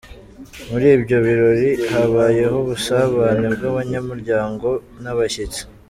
[0.69, 4.67] Muri ibyo birori, habayeho ubusabane bw’abanyamuryango
[5.03, 5.61] n’abashyitsi.